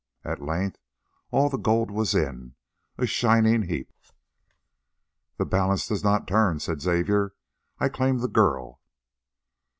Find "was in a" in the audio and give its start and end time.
1.91-3.05